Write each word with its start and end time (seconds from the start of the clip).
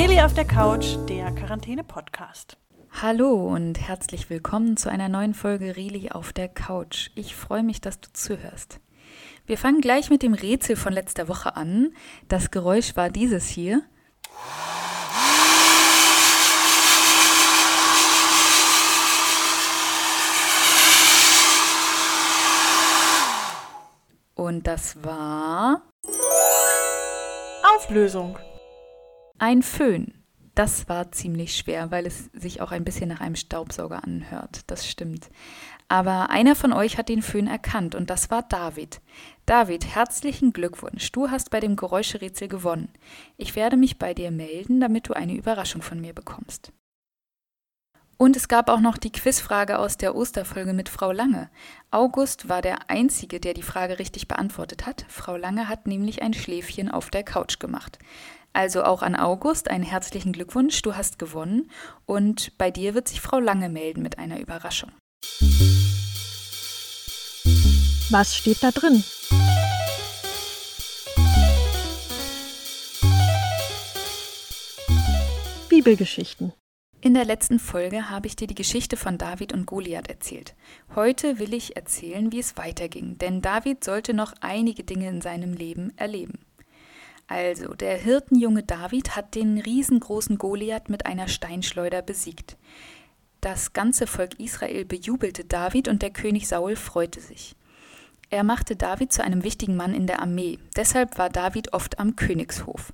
Reli 0.00 0.22
auf 0.22 0.32
der 0.32 0.46
Couch, 0.46 0.96
der 1.10 1.30
Quarantäne-Podcast. 1.30 2.56
Hallo 3.02 3.34
und 3.34 3.78
herzlich 3.78 4.30
willkommen 4.30 4.78
zu 4.78 4.90
einer 4.90 5.10
neuen 5.10 5.34
Folge 5.34 5.76
Reli 5.76 6.10
auf 6.10 6.32
der 6.32 6.48
Couch. 6.48 7.10
Ich 7.14 7.36
freue 7.36 7.62
mich, 7.62 7.82
dass 7.82 8.00
du 8.00 8.08
zuhörst. 8.14 8.80
Wir 9.44 9.58
fangen 9.58 9.82
gleich 9.82 10.08
mit 10.08 10.22
dem 10.22 10.32
Rätsel 10.32 10.76
von 10.76 10.94
letzter 10.94 11.28
Woche 11.28 11.54
an. 11.54 11.92
Das 12.28 12.50
Geräusch 12.50 12.96
war 12.96 13.10
dieses 13.10 13.46
hier. 13.46 13.82
Und 24.34 24.66
das 24.66 25.04
war 25.04 25.82
Auflösung. 27.76 28.38
Ein 29.42 29.62
Föhn. 29.62 30.12
Das 30.54 30.86
war 30.90 31.12
ziemlich 31.12 31.56
schwer, 31.56 31.90
weil 31.90 32.04
es 32.04 32.26
sich 32.34 32.60
auch 32.60 32.72
ein 32.72 32.84
bisschen 32.84 33.08
nach 33.08 33.22
einem 33.22 33.36
Staubsauger 33.36 34.04
anhört. 34.04 34.60
Das 34.66 34.86
stimmt. 34.86 35.30
Aber 35.88 36.28
einer 36.28 36.54
von 36.54 36.74
euch 36.74 36.98
hat 36.98 37.08
den 37.08 37.22
Föhn 37.22 37.46
erkannt 37.46 37.94
und 37.94 38.10
das 38.10 38.30
war 38.30 38.42
David. 38.42 39.00
David, 39.46 39.86
herzlichen 39.86 40.52
Glückwunsch. 40.52 41.10
Du 41.12 41.30
hast 41.30 41.48
bei 41.48 41.58
dem 41.58 41.76
Geräuscherätsel 41.76 42.48
gewonnen. 42.48 42.90
Ich 43.38 43.56
werde 43.56 43.78
mich 43.78 43.98
bei 43.98 44.12
dir 44.12 44.30
melden, 44.30 44.78
damit 44.78 45.08
du 45.08 45.14
eine 45.14 45.32
Überraschung 45.32 45.80
von 45.80 46.02
mir 46.02 46.12
bekommst. 46.12 46.74
Und 48.18 48.36
es 48.36 48.48
gab 48.48 48.68
auch 48.68 48.80
noch 48.80 48.98
die 48.98 49.12
Quizfrage 49.12 49.78
aus 49.78 49.96
der 49.96 50.14
Osterfolge 50.14 50.74
mit 50.74 50.90
Frau 50.90 51.10
Lange. 51.10 51.48
August 51.90 52.50
war 52.50 52.60
der 52.60 52.90
Einzige, 52.90 53.40
der 53.40 53.54
die 53.54 53.62
Frage 53.62 53.98
richtig 53.98 54.28
beantwortet 54.28 54.84
hat. 54.84 55.06
Frau 55.08 55.38
Lange 55.38 55.70
hat 55.70 55.86
nämlich 55.86 56.20
ein 56.20 56.34
Schläfchen 56.34 56.90
auf 56.90 57.08
der 57.08 57.22
Couch 57.22 57.58
gemacht. 57.58 57.98
Also 58.52 58.82
auch 58.82 59.02
an 59.02 59.14
August 59.14 59.70
einen 59.70 59.84
herzlichen 59.84 60.32
Glückwunsch, 60.32 60.82
du 60.82 60.96
hast 60.96 61.18
gewonnen 61.18 61.70
und 62.06 62.56
bei 62.58 62.70
dir 62.70 62.94
wird 62.94 63.08
sich 63.08 63.20
Frau 63.20 63.38
Lange 63.38 63.68
melden 63.68 64.02
mit 64.02 64.18
einer 64.18 64.40
Überraschung. 64.40 64.90
Was 68.10 68.36
steht 68.36 68.62
da 68.62 68.72
drin? 68.72 69.04
Bibelgeschichten. 75.68 76.52
In 77.00 77.14
der 77.14 77.24
letzten 77.24 77.58
Folge 77.58 78.10
habe 78.10 78.26
ich 78.26 78.36
dir 78.36 78.46
die 78.46 78.54
Geschichte 78.54 78.98
von 78.98 79.16
David 79.16 79.54
und 79.54 79.64
Goliath 79.64 80.08
erzählt. 80.08 80.54
Heute 80.94 81.38
will 81.38 81.54
ich 81.54 81.76
erzählen, 81.76 82.30
wie 82.32 82.40
es 82.40 82.58
weiterging, 82.58 83.16
denn 83.16 83.40
David 83.40 83.84
sollte 83.84 84.12
noch 84.12 84.34
einige 84.40 84.84
Dinge 84.84 85.08
in 85.08 85.22
seinem 85.22 85.54
Leben 85.54 85.96
erleben. 85.96 86.40
Also, 87.30 87.74
der 87.74 87.96
Hirtenjunge 87.96 88.64
David 88.64 89.14
hat 89.14 89.36
den 89.36 89.60
riesengroßen 89.60 90.36
Goliath 90.36 90.88
mit 90.88 91.06
einer 91.06 91.28
Steinschleuder 91.28 92.02
besiegt. 92.02 92.56
Das 93.40 93.72
ganze 93.72 94.08
Volk 94.08 94.40
Israel 94.40 94.84
bejubelte 94.84 95.44
David 95.44 95.86
und 95.86 96.02
der 96.02 96.10
König 96.10 96.48
Saul 96.48 96.74
freute 96.74 97.20
sich. 97.20 97.54
Er 98.30 98.42
machte 98.42 98.74
David 98.74 99.12
zu 99.12 99.22
einem 99.22 99.44
wichtigen 99.44 99.76
Mann 99.76 99.94
in 99.94 100.08
der 100.08 100.20
Armee, 100.20 100.58
deshalb 100.74 101.18
war 101.18 101.30
David 101.30 101.72
oft 101.72 102.00
am 102.00 102.16
Königshof. 102.16 102.92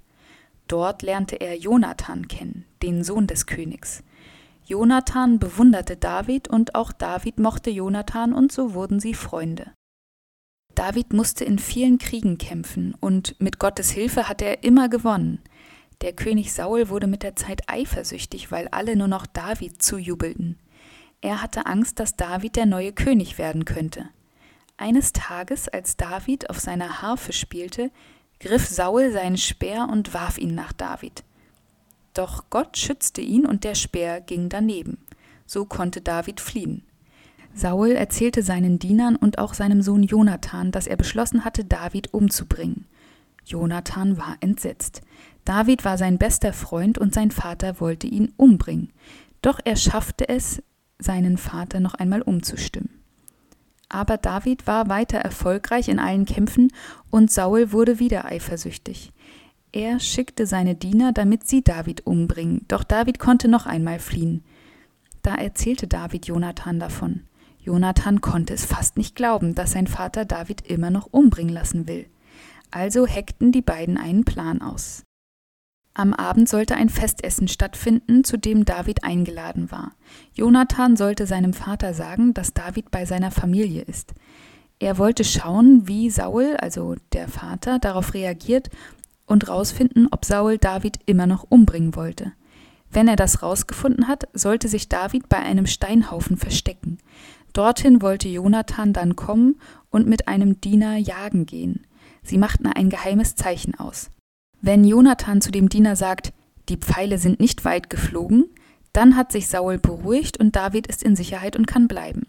Dort 0.68 1.00
lernte 1.00 1.36
er 1.36 1.56
Jonathan 1.56 2.28
kennen, 2.28 2.66
den 2.82 3.04
Sohn 3.04 3.26
des 3.26 3.46
Königs. 3.46 4.02
Jonathan 4.66 5.38
bewunderte 5.38 5.96
David 5.96 6.46
und 6.48 6.74
auch 6.74 6.92
David 6.92 7.38
mochte 7.38 7.70
Jonathan 7.70 8.34
und 8.34 8.52
so 8.52 8.74
wurden 8.74 9.00
sie 9.00 9.14
Freunde. 9.14 9.72
David 10.76 11.14
musste 11.14 11.44
in 11.44 11.58
vielen 11.58 11.96
Kriegen 11.96 12.36
kämpfen 12.36 12.94
und 13.00 13.34
mit 13.40 13.58
Gottes 13.58 13.90
Hilfe 13.90 14.28
hat 14.28 14.42
er 14.42 14.62
immer 14.62 14.90
gewonnen. 14.90 15.40
Der 16.02 16.12
König 16.12 16.52
Saul 16.52 16.90
wurde 16.90 17.06
mit 17.06 17.22
der 17.22 17.34
Zeit 17.34 17.62
eifersüchtig, 17.66 18.52
weil 18.52 18.68
alle 18.68 18.94
nur 18.94 19.08
noch 19.08 19.24
David 19.26 19.82
zujubelten. 19.82 20.58
Er 21.22 21.40
hatte 21.40 21.64
Angst, 21.64 21.98
dass 21.98 22.16
David 22.16 22.56
der 22.56 22.66
neue 22.66 22.92
König 22.92 23.38
werden 23.38 23.64
könnte. 23.64 24.10
Eines 24.76 25.14
Tages, 25.14 25.66
als 25.66 25.96
David 25.96 26.50
auf 26.50 26.60
seiner 26.60 27.00
Harfe 27.00 27.32
spielte, 27.32 27.90
griff 28.38 28.68
Saul 28.68 29.10
seinen 29.12 29.38
Speer 29.38 29.88
und 29.90 30.12
warf 30.12 30.36
ihn 30.36 30.54
nach 30.54 30.74
David. 30.74 31.24
Doch 32.12 32.44
Gott 32.50 32.76
schützte 32.76 33.22
ihn 33.22 33.46
und 33.46 33.64
der 33.64 33.74
Speer 33.74 34.20
ging 34.20 34.50
daneben. 34.50 34.98
So 35.46 35.64
konnte 35.64 36.02
David 36.02 36.42
fliehen. 36.42 36.82
Saul 37.56 37.92
erzählte 37.92 38.42
seinen 38.42 38.78
Dienern 38.78 39.16
und 39.16 39.38
auch 39.38 39.54
seinem 39.54 39.80
Sohn 39.80 40.02
Jonathan, 40.02 40.72
dass 40.72 40.86
er 40.86 40.96
beschlossen 40.96 41.42
hatte, 41.42 41.64
David 41.64 42.12
umzubringen. 42.12 42.84
Jonathan 43.46 44.18
war 44.18 44.36
entsetzt. 44.40 45.00
David 45.46 45.82
war 45.86 45.96
sein 45.96 46.18
bester 46.18 46.52
Freund 46.52 46.98
und 46.98 47.14
sein 47.14 47.30
Vater 47.30 47.80
wollte 47.80 48.08
ihn 48.08 48.34
umbringen. 48.36 48.92
Doch 49.40 49.58
er 49.64 49.76
schaffte 49.76 50.28
es, 50.28 50.62
seinen 50.98 51.38
Vater 51.38 51.80
noch 51.80 51.94
einmal 51.94 52.20
umzustimmen. 52.20 52.90
Aber 53.88 54.18
David 54.18 54.66
war 54.66 54.90
weiter 54.90 55.18
erfolgreich 55.18 55.88
in 55.88 55.98
allen 55.98 56.26
Kämpfen 56.26 56.70
und 57.10 57.30
Saul 57.30 57.72
wurde 57.72 57.98
wieder 57.98 58.26
eifersüchtig. 58.26 59.12
Er 59.72 59.98
schickte 59.98 60.46
seine 60.46 60.74
Diener, 60.74 61.12
damit 61.12 61.46
sie 61.46 61.62
David 61.62 62.06
umbringen, 62.06 62.66
doch 62.68 62.84
David 62.84 63.18
konnte 63.18 63.48
noch 63.48 63.64
einmal 63.64 63.98
fliehen. 63.98 64.44
Da 65.22 65.36
erzählte 65.36 65.86
David 65.86 66.26
Jonathan 66.26 66.78
davon. 66.78 67.22
Jonathan 67.66 68.20
konnte 68.20 68.54
es 68.54 68.64
fast 68.64 68.96
nicht 68.96 69.16
glauben, 69.16 69.56
dass 69.56 69.72
sein 69.72 69.88
Vater 69.88 70.24
David 70.24 70.60
immer 70.60 70.90
noch 70.90 71.08
umbringen 71.10 71.52
lassen 71.52 71.88
will. 71.88 72.06
Also 72.70 73.08
heckten 73.08 73.50
die 73.50 73.60
beiden 73.60 73.98
einen 73.98 74.24
Plan 74.24 74.62
aus. 74.62 75.02
Am 75.92 76.14
Abend 76.14 76.48
sollte 76.48 76.76
ein 76.76 76.88
Festessen 76.88 77.48
stattfinden, 77.48 78.22
zu 78.22 78.36
dem 78.36 78.64
David 78.64 79.02
eingeladen 79.02 79.72
war. 79.72 79.92
Jonathan 80.32 80.96
sollte 80.96 81.26
seinem 81.26 81.54
Vater 81.54 81.92
sagen, 81.92 82.34
dass 82.34 82.54
David 82.54 82.92
bei 82.92 83.04
seiner 83.04 83.32
Familie 83.32 83.82
ist. 83.82 84.14
Er 84.78 84.96
wollte 84.98 85.24
schauen, 85.24 85.88
wie 85.88 86.08
Saul, 86.08 86.56
also 86.58 86.94
der 87.12 87.26
Vater, 87.26 87.80
darauf 87.80 88.14
reagiert 88.14 88.70
und 89.26 89.48
rausfinden, 89.48 90.06
ob 90.12 90.24
Saul 90.24 90.58
David 90.58 91.00
immer 91.06 91.26
noch 91.26 91.44
umbringen 91.48 91.96
wollte. 91.96 92.32
Wenn 92.90 93.08
er 93.08 93.16
das 93.16 93.42
rausgefunden 93.42 94.06
hat, 94.06 94.28
sollte 94.34 94.68
sich 94.68 94.88
David 94.88 95.28
bei 95.28 95.38
einem 95.38 95.66
Steinhaufen 95.66 96.36
verstecken. 96.36 96.98
Dorthin 97.56 98.02
wollte 98.02 98.28
Jonathan 98.28 98.92
dann 98.92 99.16
kommen 99.16 99.58
und 99.88 100.06
mit 100.06 100.28
einem 100.28 100.60
Diener 100.60 100.98
jagen 100.98 101.46
gehen. 101.46 101.86
Sie 102.22 102.36
machten 102.36 102.66
ein 102.66 102.90
geheimes 102.90 103.34
Zeichen 103.34 103.74
aus. 103.74 104.10
Wenn 104.60 104.84
Jonathan 104.84 105.40
zu 105.40 105.50
dem 105.50 105.70
Diener 105.70 105.96
sagt, 105.96 106.34
die 106.68 106.76
Pfeile 106.76 107.16
sind 107.16 107.40
nicht 107.40 107.64
weit 107.64 107.88
geflogen, 107.88 108.44
dann 108.92 109.16
hat 109.16 109.32
sich 109.32 109.48
Saul 109.48 109.78
beruhigt 109.78 110.38
und 110.38 110.54
David 110.54 110.86
ist 110.86 111.02
in 111.02 111.16
Sicherheit 111.16 111.56
und 111.56 111.66
kann 111.66 111.88
bleiben. 111.88 112.26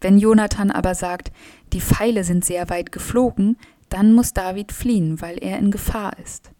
Wenn 0.00 0.16
Jonathan 0.16 0.70
aber 0.70 0.94
sagt, 0.94 1.32
die 1.74 1.82
Pfeile 1.82 2.24
sind 2.24 2.42
sehr 2.42 2.70
weit 2.70 2.92
geflogen, 2.92 3.58
dann 3.90 4.14
muss 4.14 4.32
David 4.32 4.72
fliehen, 4.72 5.20
weil 5.20 5.36
er 5.36 5.58
in 5.58 5.70
Gefahr 5.70 6.18
ist. 6.18 6.50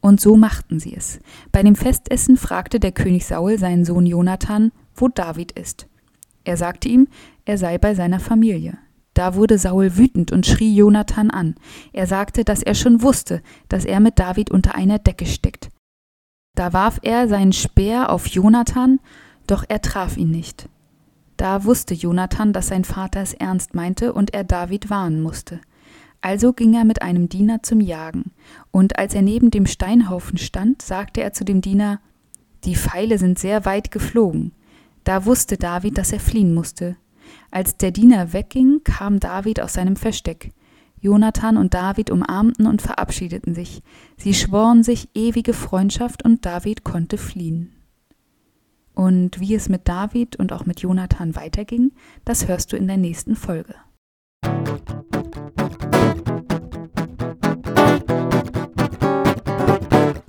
Und 0.00 0.20
so 0.20 0.36
machten 0.36 0.80
sie 0.80 0.94
es. 0.94 1.18
Bei 1.50 1.62
dem 1.62 1.76
Festessen 1.76 2.36
fragte 2.36 2.78
der 2.78 2.92
König 2.92 3.24
Saul 3.24 3.58
seinen 3.58 3.86
Sohn 3.86 4.04
Jonathan, 4.04 4.70
wo 4.94 5.08
David 5.08 5.52
ist. 5.52 5.87
Er 6.48 6.56
sagte 6.56 6.88
ihm, 6.88 7.08
er 7.44 7.58
sei 7.58 7.76
bei 7.76 7.94
seiner 7.94 8.20
Familie. 8.20 8.78
Da 9.12 9.34
wurde 9.34 9.58
Saul 9.58 9.98
wütend 9.98 10.32
und 10.32 10.46
schrie 10.46 10.74
Jonathan 10.74 11.30
an. 11.30 11.56
Er 11.92 12.06
sagte, 12.06 12.42
dass 12.42 12.62
er 12.62 12.74
schon 12.74 13.02
wusste, 13.02 13.42
dass 13.68 13.84
er 13.84 14.00
mit 14.00 14.18
David 14.18 14.50
unter 14.50 14.74
einer 14.74 14.98
Decke 14.98 15.26
steckt. 15.26 15.68
Da 16.54 16.72
warf 16.72 17.00
er 17.02 17.28
seinen 17.28 17.52
Speer 17.52 18.08
auf 18.08 18.28
Jonathan, 18.28 18.98
doch 19.46 19.62
er 19.68 19.82
traf 19.82 20.16
ihn 20.16 20.30
nicht. 20.30 20.70
Da 21.36 21.64
wusste 21.64 21.92
Jonathan, 21.92 22.54
dass 22.54 22.68
sein 22.68 22.84
Vater 22.84 23.20
es 23.20 23.34
ernst 23.34 23.74
meinte 23.74 24.14
und 24.14 24.32
er 24.32 24.44
David 24.44 24.88
warnen 24.88 25.20
musste. 25.20 25.60
Also 26.22 26.54
ging 26.54 26.72
er 26.72 26.86
mit 26.86 27.02
einem 27.02 27.28
Diener 27.28 27.62
zum 27.62 27.82
Jagen, 27.82 28.32
und 28.70 28.98
als 28.98 29.14
er 29.14 29.20
neben 29.20 29.50
dem 29.50 29.66
Steinhaufen 29.66 30.38
stand, 30.38 30.80
sagte 30.80 31.20
er 31.20 31.34
zu 31.34 31.44
dem 31.44 31.60
Diener 31.60 32.00
Die 32.64 32.74
Pfeile 32.74 33.18
sind 33.18 33.38
sehr 33.38 33.66
weit 33.66 33.90
geflogen. 33.90 34.52
Da 35.04 35.24
wusste 35.24 35.56
David, 35.56 35.98
dass 35.98 36.12
er 36.12 36.20
fliehen 36.20 36.54
musste. 36.54 36.96
Als 37.50 37.76
der 37.76 37.90
Diener 37.90 38.32
wegging, 38.32 38.82
kam 38.84 39.20
David 39.20 39.60
aus 39.60 39.74
seinem 39.74 39.96
Versteck. 39.96 40.52
Jonathan 41.00 41.56
und 41.56 41.74
David 41.74 42.10
umarmten 42.10 42.66
und 42.66 42.82
verabschiedeten 42.82 43.54
sich. 43.54 43.82
Sie 44.16 44.34
schworen 44.34 44.82
sich 44.82 45.08
ewige 45.14 45.52
Freundschaft 45.52 46.24
und 46.24 46.44
David 46.44 46.84
konnte 46.84 47.18
fliehen. 47.18 47.72
Und 48.94 49.38
wie 49.38 49.54
es 49.54 49.68
mit 49.68 49.86
David 49.86 50.36
und 50.36 50.52
auch 50.52 50.66
mit 50.66 50.80
Jonathan 50.80 51.36
weiterging, 51.36 51.92
das 52.24 52.48
hörst 52.48 52.72
du 52.72 52.76
in 52.76 52.88
der 52.88 52.96
nächsten 52.96 53.36
Folge. 53.36 53.76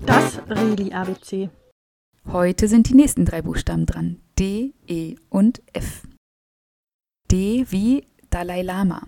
Das 0.05 0.39
Reli 0.47 0.93
ABC. 0.93 1.49
Heute 2.27 2.67
sind 2.67 2.89
die 2.89 2.93
nächsten 2.93 3.25
drei 3.25 3.41
Buchstaben 3.41 3.87
dran. 3.87 4.17
D, 4.39 4.73
E 4.87 5.15
und 5.27 5.61
F. 5.73 6.07
D 7.29 7.65
wie 7.71 8.05
Dalai 8.29 8.61
Lama. 8.61 9.05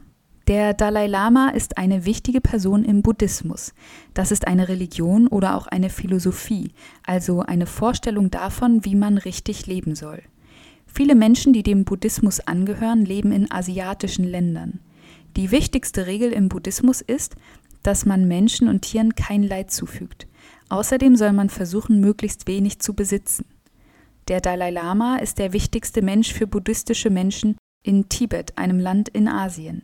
Der 0.47 0.73
Dalai 0.73 1.07
Lama 1.07 1.51
ist 1.51 1.77
eine 1.77 2.03
wichtige 2.03 2.41
Person 2.41 2.83
im 2.83 3.01
Buddhismus. 3.01 3.73
Das 4.13 4.31
ist 4.31 4.45
eine 4.45 4.67
Religion 4.67 5.27
oder 5.27 5.55
auch 5.55 5.67
eine 5.67 5.89
Philosophie, 5.89 6.73
also 7.03 7.39
eine 7.39 7.65
Vorstellung 7.65 8.29
davon, 8.29 8.83
wie 8.83 8.95
man 8.95 9.17
richtig 9.17 9.67
leben 9.67 9.95
soll. 9.95 10.21
Viele 10.85 11.15
Menschen, 11.15 11.53
die 11.53 11.63
dem 11.63 11.85
Buddhismus 11.85 12.41
angehören, 12.41 13.05
leben 13.05 13.31
in 13.31 13.49
asiatischen 13.49 14.25
Ländern. 14.25 14.81
Die 15.37 15.51
wichtigste 15.51 16.07
Regel 16.07 16.33
im 16.33 16.49
Buddhismus 16.49 16.99
ist, 16.99 17.37
dass 17.83 18.05
man 18.05 18.27
Menschen 18.27 18.67
und 18.67 18.81
Tieren 18.81 19.15
kein 19.15 19.43
Leid 19.43 19.71
zufügt. 19.71 20.27
Außerdem 20.67 21.15
soll 21.15 21.31
man 21.31 21.49
versuchen, 21.49 22.01
möglichst 22.01 22.47
wenig 22.47 22.79
zu 22.79 22.93
besitzen. 22.93 23.45
Der 24.27 24.41
Dalai 24.41 24.69
Lama 24.69 25.17
ist 25.17 25.39
der 25.39 25.53
wichtigste 25.53 26.01
Mensch 26.01 26.33
für 26.33 26.47
buddhistische 26.47 27.09
Menschen 27.09 27.57
in 27.83 28.09
Tibet, 28.09 28.57
einem 28.57 28.79
Land 28.79 29.09
in 29.09 29.27
Asien. 29.27 29.83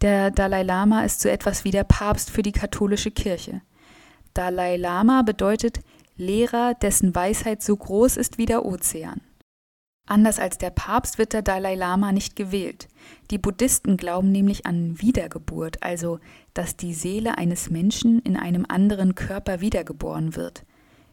Der 0.00 0.30
Dalai 0.30 0.62
Lama 0.62 1.04
ist 1.04 1.20
so 1.20 1.28
etwas 1.28 1.64
wie 1.64 1.70
der 1.70 1.84
Papst 1.84 2.30
für 2.30 2.42
die 2.42 2.52
katholische 2.52 3.10
Kirche. 3.10 3.62
Dalai 4.34 4.76
Lama 4.76 5.22
bedeutet 5.22 5.80
Lehrer, 6.16 6.74
dessen 6.74 7.14
Weisheit 7.14 7.62
so 7.62 7.76
groß 7.76 8.16
ist 8.16 8.38
wie 8.38 8.46
der 8.46 8.64
Ozean. 8.64 9.20
Anders 10.06 10.38
als 10.38 10.58
der 10.58 10.70
Papst 10.70 11.18
wird 11.18 11.32
der 11.32 11.42
Dalai 11.42 11.74
Lama 11.74 12.12
nicht 12.12 12.34
gewählt. 12.34 12.88
Die 13.30 13.38
Buddhisten 13.38 13.96
glauben 13.96 14.32
nämlich 14.32 14.66
an 14.66 15.00
Wiedergeburt, 15.00 15.82
also 15.82 16.18
dass 16.54 16.76
die 16.76 16.92
Seele 16.92 17.38
eines 17.38 17.70
Menschen 17.70 18.20
in 18.20 18.36
einem 18.36 18.66
anderen 18.68 19.14
Körper 19.14 19.60
wiedergeboren 19.60 20.34
wird. 20.34 20.64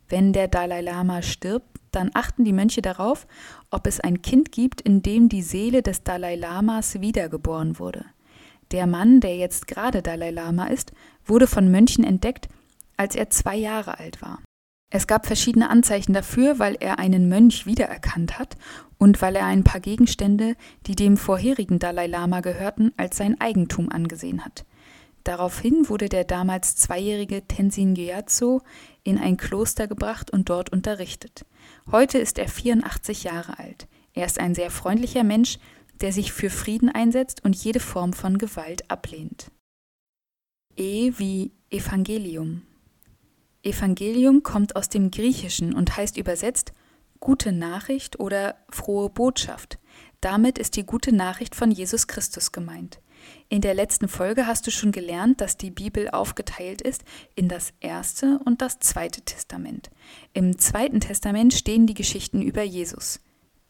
Wenn 0.08 0.34
der 0.34 0.48
Dalai 0.48 0.82
Lama 0.82 1.22
stirbt, 1.22 1.79
dann 1.92 2.12
achten 2.14 2.46
die 2.46 2.54
Mönche 2.54 2.82
darauf, 2.82 3.28
ob 3.70 3.88
es 3.88 4.00
ein 4.00 4.22
Kind 4.22 4.52
gibt, 4.52 4.82
in 4.82 5.02
dem 5.02 5.30
die 5.30 5.42
Seele 5.42 5.82
des 5.82 6.04
Dalai 6.04 6.36
Lamas 6.36 7.02
wiedergeboren 7.02 7.80
wurde. 7.80 8.06
Der 8.72 8.86
Mann, 8.86 9.20
der 9.20 9.36
jetzt 9.36 9.68
gerade 9.68 10.02
Dalai 10.02 10.30
Lama 10.30 10.68
ist, 10.68 10.92
wurde 11.26 11.48
von 11.48 11.72
Mönchen 11.72 12.04
entdeckt, 12.04 12.50
als 12.98 13.16
er 13.16 13.30
zwei 13.30 13.56
Jahre 13.56 13.98
alt 13.98 14.22
war. 14.22 14.40
Es 14.92 15.08
gab 15.08 15.28
verschiedene 15.28 15.70
Anzeichen 15.70 16.14
dafür, 16.14 16.60
weil 16.60 16.76
er 16.80 17.00
einen 17.00 17.30
Mönch 17.30 17.66
wiedererkannt 17.66 18.40
hat 18.40 18.58
und 18.98 19.22
weil 19.22 19.36
er 19.36 19.46
ein 19.46 19.64
paar 19.64 19.80
Gegenstände, 19.80 20.56
die 20.88 20.96
dem 20.96 21.16
vorherigen 21.16 21.80
Dalai 21.80 22.08
Lama 22.08 22.42
gehörten, 22.42 22.92
als 22.98 23.18
sein 23.18 23.40
Eigentum 23.40 23.92
angesehen 23.92 24.44
hat. 24.44 24.66
Daraufhin 25.24 25.90
wurde 25.90 26.10
der 26.10 26.24
damals 26.24 26.76
zweijährige 26.76 27.48
Tenzin 27.48 27.94
Gyatso 27.94 28.62
in 29.04 29.18
ein 29.20 29.38
Kloster 29.38 29.88
gebracht 29.88 30.32
und 30.32 30.50
dort 30.50 30.72
unterrichtet. 30.72 31.46
Heute 31.92 32.20
ist 32.20 32.38
er 32.38 32.48
84 32.48 33.24
Jahre 33.24 33.58
alt. 33.58 33.88
Er 34.14 34.28
ist 34.28 34.40
ein 34.40 34.54
sehr 34.54 34.70
freundlicher 34.70 35.24
Mensch, 35.24 35.58
der 36.02 36.14
sich 36.14 36.32
für 36.32 36.52
Frieden 36.52 36.90
einsetzt 36.90 37.44
und 37.44 37.56
jede 37.56 37.80
Form 37.80 38.14
von 38.14 38.38
Gewalt 38.38 38.90
ablehnt. 38.92 39.50
E 40.76 41.14
wie 41.18 41.52
Evangelium. 41.72 42.62
Evangelium 43.64 44.44
kommt 44.44 44.76
aus 44.76 44.90
dem 44.90 45.10
Griechischen 45.10 45.74
und 45.74 45.98
heißt 45.98 46.18
übersetzt 46.18 46.74
gute 47.20 47.52
Nachricht 47.52 48.20
oder 48.20 48.56
frohe 48.70 49.10
Botschaft. 49.10 49.80
Damit 50.22 50.60
ist 50.60 50.76
die 50.76 50.86
gute 50.86 51.12
Nachricht 51.12 51.56
von 51.56 51.72
Jesus 51.72 52.06
Christus 52.06 52.52
gemeint. 52.52 53.00
In 53.52 53.62
der 53.62 53.74
letzten 53.74 54.08
Folge 54.08 54.46
hast 54.46 54.68
du 54.68 54.72
schon 54.72 54.92
gelernt, 54.92 55.42
dass 55.42 55.58
die 55.58 55.72
Bibel 55.72 56.08
aufgeteilt 56.12 56.84
ist 56.84 57.04
in 57.34 57.50
das 57.50 57.74
erste 57.80 58.40
und 58.46 58.62
das 58.62 58.78
zweite 58.78 59.22
Testament. 59.22 59.90
Im 60.34 60.60
zweiten 60.60 61.00
Testament 61.00 61.56
stehen 61.56 61.88
die 61.88 61.96
Geschichten 61.96 62.44
über 62.44 62.62
Jesus. 62.62 63.20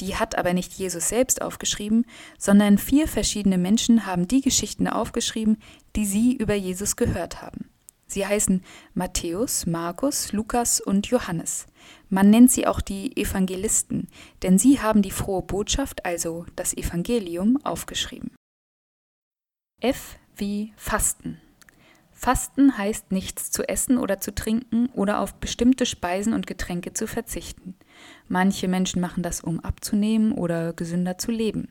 Die 0.01 0.17
hat 0.17 0.37
aber 0.37 0.53
nicht 0.53 0.73
Jesus 0.73 1.07
selbst 1.07 1.41
aufgeschrieben, 1.41 2.05
sondern 2.37 2.77
vier 2.77 3.07
verschiedene 3.07 3.57
Menschen 3.57 4.05
haben 4.05 4.27
die 4.27 4.41
Geschichten 4.41 4.87
aufgeschrieben, 4.89 5.57
die 5.95 6.05
sie 6.05 6.33
über 6.33 6.55
Jesus 6.55 6.97
gehört 6.97 7.41
haben. 7.41 7.69
Sie 8.05 8.27
heißen 8.27 8.63
Matthäus, 8.95 9.65
Markus, 9.65 10.33
Lukas 10.33 10.81
und 10.81 11.07
Johannes. 11.07 11.67
Man 12.09 12.29
nennt 12.29 12.51
sie 12.51 12.67
auch 12.67 12.81
die 12.81 13.15
Evangelisten, 13.15 14.09
denn 14.41 14.57
sie 14.57 14.81
haben 14.81 15.03
die 15.03 15.11
frohe 15.11 15.43
Botschaft, 15.43 16.05
also 16.05 16.45
das 16.57 16.75
Evangelium, 16.75 17.59
aufgeschrieben. 17.63 18.31
F 19.81 20.17
wie 20.35 20.73
Fasten. 20.75 21.39
Fasten 22.11 22.77
heißt 22.77 23.13
nichts 23.13 23.49
zu 23.49 23.63
essen 23.63 23.97
oder 23.97 24.19
zu 24.19 24.35
trinken 24.35 24.87
oder 24.87 25.21
auf 25.21 25.35
bestimmte 25.35 25.85
Speisen 25.85 26.33
und 26.33 26.47
Getränke 26.47 26.91
zu 26.91 27.07
verzichten. 27.07 27.75
Manche 28.27 28.67
Menschen 28.67 28.99
machen 28.99 29.23
das, 29.23 29.39
um 29.39 29.61
abzunehmen 29.61 30.33
oder 30.33 30.73
gesünder 30.73 31.17
zu 31.17 31.31
leben. 31.31 31.69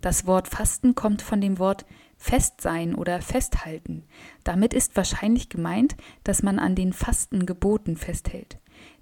Das 0.00 0.24
Wort 0.24 0.46
Fasten 0.46 0.94
kommt 0.94 1.20
von 1.20 1.40
dem 1.40 1.58
Wort 1.58 1.84
Festsein 2.16 2.94
oder 2.94 3.20
Festhalten. 3.20 4.04
Damit 4.44 4.72
ist 4.72 4.94
wahrscheinlich 4.94 5.48
gemeint, 5.48 5.96
dass 6.22 6.44
man 6.44 6.60
an 6.60 6.76
den 6.76 6.92
Fastengeboten 6.92 7.96
festhält. 7.96 8.58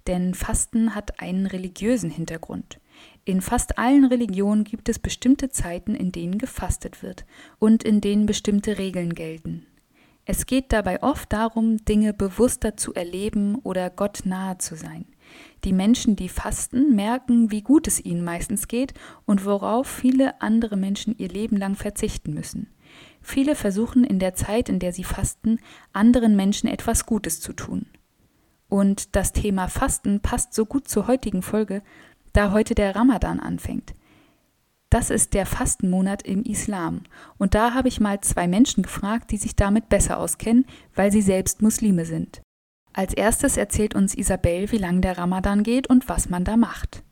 Denn 0.07 0.33
Fasten 0.33 0.95
hat 0.95 1.19
einen 1.19 1.45
religiösen 1.45 2.09
Hintergrund. 2.09 2.79
In 3.25 3.41
fast 3.41 3.77
allen 3.77 4.05
Religionen 4.05 4.63
gibt 4.63 4.89
es 4.89 4.99
bestimmte 4.99 5.49
Zeiten, 5.49 5.95
in 5.95 6.11
denen 6.11 6.37
gefastet 6.37 7.03
wird 7.03 7.25
und 7.59 7.83
in 7.83 8.01
denen 8.01 8.25
bestimmte 8.25 8.77
Regeln 8.77 9.13
gelten. 9.13 9.65
Es 10.29 10.45
geht 10.45 10.73
dabei 10.73 11.01
oft 11.03 11.31
darum, 11.31 11.77
Dinge 11.85 12.13
bewusster 12.13 12.75
zu 12.75 12.93
erleben 12.93 13.55
oder 13.63 13.89
Gott 13.89 14.21
nahe 14.25 14.57
zu 14.57 14.75
sein. 14.75 15.05
Die 15.63 15.73
Menschen, 15.73 16.17
die 16.17 16.29
fasten, 16.29 16.95
merken, 16.95 17.49
wie 17.49 17.61
gut 17.61 17.87
es 17.87 18.03
ihnen 18.03 18.23
meistens 18.23 18.67
geht 18.67 18.93
und 19.25 19.45
worauf 19.45 19.87
viele 19.87 20.41
andere 20.41 20.75
Menschen 20.75 21.17
ihr 21.17 21.29
Leben 21.29 21.55
lang 21.55 21.75
verzichten 21.75 22.33
müssen. 22.33 22.67
Viele 23.21 23.55
versuchen 23.55 24.03
in 24.03 24.19
der 24.19 24.35
Zeit, 24.35 24.69
in 24.69 24.79
der 24.79 24.91
sie 24.91 25.03
fasten, 25.03 25.59
anderen 25.93 26.35
Menschen 26.35 26.69
etwas 26.69 27.05
Gutes 27.05 27.39
zu 27.39 27.53
tun. 27.53 27.85
Und 28.69 29.15
das 29.15 29.31
Thema 29.31 29.69
Fasten 29.69 30.19
passt 30.19 30.53
so 30.53 30.65
gut 30.65 30.89
zur 30.89 31.07
heutigen 31.07 31.41
Folge, 31.41 31.81
da 32.33 32.51
heute 32.51 32.75
der 32.75 32.95
Ramadan 32.95 33.39
anfängt. 33.39 33.93
Das 34.89 35.09
ist 35.09 35.33
der 35.33 35.45
Fastenmonat 35.45 36.23
im 36.23 36.43
Islam. 36.43 37.01
Und 37.37 37.55
da 37.55 37.73
habe 37.73 37.89
ich 37.89 37.99
mal 37.99 38.21
zwei 38.21 38.47
Menschen 38.47 38.83
gefragt, 38.83 39.31
die 39.31 39.37
sich 39.37 39.55
damit 39.55 39.89
besser 39.89 40.17
auskennen, 40.17 40.65
weil 40.95 41.11
sie 41.11 41.21
selbst 41.21 41.61
Muslime 41.61 42.05
sind. 42.05 42.41
Als 42.93 43.13
erstes 43.13 43.57
erzählt 43.57 43.95
uns 43.95 44.15
Isabel, 44.15 44.71
wie 44.71 44.77
lang 44.77 45.01
der 45.01 45.17
Ramadan 45.17 45.63
geht 45.63 45.87
und 45.87 46.07
was 46.07 46.29
man 46.29 46.45
da 46.45 46.57
macht. 46.57 47.03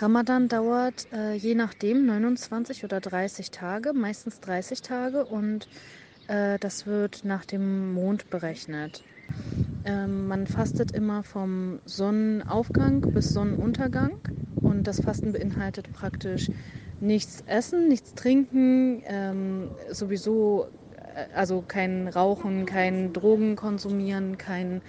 Ramadan 0.00 0.48
dauert 0.48 1.12
äh, 1.12 1.34
je 1.34 1.54
nachdem 1.54 2.06
29 2.06 2.84
oder 2.84 3.00
30 3.00 3.50
Tage, 3.50 3.92
meistens 3.92 4.40
30 4.40 4.80
Tage 4.82 5.24
und 5.24 5.68
äh, 6.28 6.58
das 6.58 6.86
wird 6.86 7.24
nach 7.24 7.44
dem 7.44 7.92
Mond 7.94 8.30
berechnet. 8.30 9.02
Ähm, 9.88 10.28
man 10.28 10.46
fastet 10.46 10.90
immer 10.90 11.22
vom 11.22 11.80
Sonnenaufgang 11.86 13.00
bis 13.14 13.32
Sonnenuntergang 13.32 14.12
und 14.62 14.86
das 14.86 15.00
Fasten 15.00 15.32
beinhaltet 15.32 15.90
praktisch 15.94 16.50
nichts 17.00 17.42
essen, 17.46 17.88
nichts 17.88 18.12
trinken, 18.14 19.02
ähm, 19.06 19.70
sowieso 19.90 20.66
äh, 21.14 21.24
also 21.34 21.62
kein 21.66 22.06
Rauchen, 22.06 22.66
kein 22.66 23.14
Drogen 23.14 23.56
konsumieren, 23.56 24.36
kein 24.36 24.82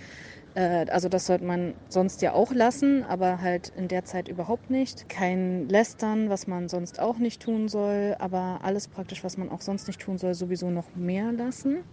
äh, 0.56 0.86
also 0.89 1.08
das 1.08 1.27
sollte 1.27 1.46
man 1.46 1.75
sonst 1.88 2.22
ja 2.22 2.34
auch 2.34 2.51
lassen, 2.53 3.06
aber 3.06 3.39
halt 3.39 3.70
in 3.70 3.88
der 3.88 4.03
Zeit 4.03 4.27
überhaupt 4.27 4.70
nicht. 4.70 5.08
Kein 5.08 5.70
Lästern, 5.70 6.29
was 6.29 6.46
man 6.46 6.68
sonst 6.68 7.00
auch 7.00 7.20
nicht 7.20 7.41
tun 7.41 7.70
soll, 7.70 8.18
aber 8.20 8.60
alles 8.63 8.89
praktisch, 8.89 9.24
was 9.24 9.38
man 9.38 9.50
auch 9.50 9.62
sonst 9.62 9.88
nicht 9.88 10.01
tun 10.01 10.18
soll, 10.18 10.34
sowieso 10.34 10.70
noch 10.72 10.94
mehr 10.96 11.32
lassen. 11.32 11.86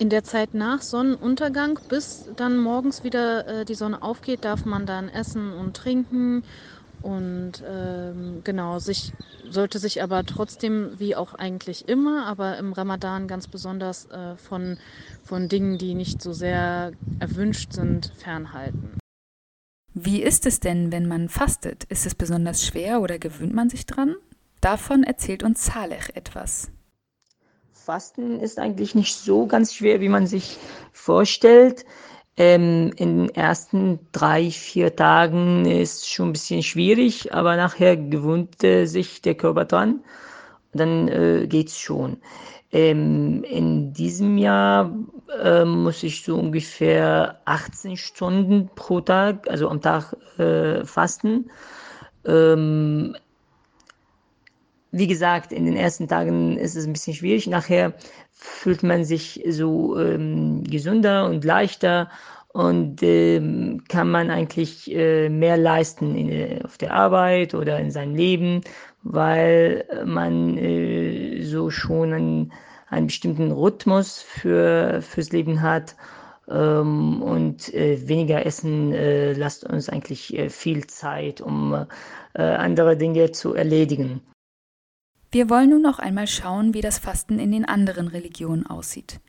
In 0.00 0.08
der 0.08 0.24
Zeit 0.24 0.54
nach 0.54 0.80
Sonnenuntergang, 0.80 1.78
bis 1.90 2.24
dann 2.34 2.56
morgens 2.56 3.04
wieder 3.04 3.46
äh, 3.46 3.64
die 3.66 3.74
Sonne 3.74 4.00
aufgeht, 4.00 4.46
darf 4.46 4.64
man 4.64 4.86
dann 4.86 5.10
essen 5.10 5.52
und 5.52 5.76
trinken. 5.76 6.42
Und 7.02 7.62
ähm, 7.68 8.40
genau, 8.42 8.78
sich 8.78 9.12
sollte 9.50 9.78
sich 9.78 10.02
aber 10.02 10.24
trotzdem, 10.24 10.98
wie 10.98 11.16
auch 11.16 11.34
eigentlich 11.34 11.86
immer, 11.86 12.24
aber 12.24 12.56
im 12.56 12.72
Ramadan 12.72 13.28
ganz 13.28 13.46
besonders 13.46 14.06
äh, 14.06 14.36
von, 14.36 14.78
von 15.22 15.50
Dingen, 15.50 15.76
die 15.76 15.94
nicht 15.94 16.22
so 16.22 16.32
sehr 16.32 16.92
erwünscht 17.18 17.74
sind, 17.74 18.10
fernhalten. 18.16 18.98
Wie 19.92 20.22
ist 20.22 20.46
es 20.46 20.60
denn, 20.60 20.92
wenn 20.92 21.08
man 21.08 21.28
fastet? 21.28 21.84
Ist 21.84 22.06
es 22.06 22.14
besonders 22.14 22.64
schwer 22.64 23.02
oder 23.02 23.18
gewöhnt 23.18 23.52
man 23.52 23.68
sich 23.68 23.84
dran? 23.84 24.14
Davon 24.62 25.02
erzählt 25.02 25.42
uns 25.42 25.66
Saleh 25.66 26.08
etwas. 26.14 26.70
Fasten 27.80 28.40
ist 28.40 28.58
eigentlich 28.58 28.94
nicht 28.94 29.16
so 29.16 29.46
ganz 29.46 29.74
schwer, 29.74 30.00
wie 30.00 30.08
man 30.08 30.26
sich 30.26 30.58
vorstellt. 30.92 31.84
Ähm, 32.36 32.92
in 32.96 33.26
den 33.26 33.34
ersten 33.34 34.00
drei, 34.12 34.50
vier 34.50 34.94
Tagen 34.94 35.64
ist 35.64 36.08
schon 36.08 36.28
ein 36.28 36.32
bisschen 36.32 36.62
schwierig, 36.62 37.34
aber 37.34 37.56
nachher 37.56 37.96
gewöhnt 37.96 38.62
äh, 38.62 38.84
sich 38.86 39.22
der 39.22 39.34
Körper 39.34 39.64
dran. 39.64 40.00
Dann 40.72 41.08
äh, 41.08 41.44
es 41.46 41.78
schon. 41.78 42.18
Ähm, 42.70 43.42
in 43.44 43.92
diesem 43.92 44.38
Jahr 44.38 44.94
äh, 45.42 45.64
muss 45.64 46.02
ich 46.02 46.22
so 46.22 46.36
ungefähr 46.36 47.40
18 47.46 47.96
Stunden 47.96 48.70
pro 48.74 49.00
Tag, 49.00 49.48
also 49.50 49.68
am 49.68 49.80
Tag, 49.80 50.14
äh, 50.38 50.84
fasten. 50.84 51.50
Ähm, 52.24 53.16
wie 54.92 55.06
gesagt, 55.06 55.52
in 55.52 55.64
den 55.64 55.76
ersten 55.76 56.08
Tagen 56.08 56.56
ist 56.56 56.76
es 56.76 56.86
ein 56.86 56.92
bisschen 56.92 57.14
schwierig. 57.14 57.46
Nachher 57.46 57.94
fühlt 58.32 58.82
man 58.82 59.04
sich 59.04 59.42
so 59.48 59.98
ähm, 59.98 60.64
gesünder 60.64 61.26
und 61.26 61.44
leichter 61.44 62.08
und 62.52 63.02
ähm, 63.02 63.84
kann 63.88 64.10
man 64.10 64.30
eigentlich 64.30 64.90
äh, 64.92 65.28
mehr 65.28 65.56
leisten 65.56 66.16
in, 66.16 66.64
auf 66.64 66.78
der 66.78 66.92
Arbeit 66.92 67.54
oder 67.54 67.78
in 67.78 67.92
seinem 67.92 68.16
Leben, 68.16 68.62
weil 69.02 69.84
man 70.04 70.56
äh, 70.58 71.42
so 71.42 71.70
schon 71.70 72.12
einen, 72.12 72.52
einen 72.88 73.06
bestimmten 73.06 73.52
Rhythmus 73.52 74.20
für, 74.20 75.00
fürs 75.02 75.30
Leben 75.30 75.62
hat 75.62 75.94
ähm, 76.48 77.22
und 77.22 77.72
äh, 77.72 78.08
weniger 78.08 78.44
Essen 78.44 78.92
äh, 78.92 79.32
lasst 79.32 79.64
uns 79.64 79.88
eigentlich 79.88 80.36
äh, 80.36 80.50
viel 80.50 80.86
Zeit, 80.88 81.40
um 81.40 81.86
äh, 82.34 82.42
andere 82.42 82.96
Dinge 82.96 83.30
zu 83.30 83.54
erledigen. 83.54 84.22
Wir 85.32 85.48
wollen 85.48 85.70
nun 85.70 85.82
noch 85.82 86.00
einmal 86.00 86.26
schauen, 86.26 86.74
wie 86.74 86.80
das 86.80 86.98
Fasten 86.98 87.38
in 87.38 87.52
den 87.52 87.64
anderen 87.64 88.08
Religionen 88.08 88.66
aussieht. 88.66 89.20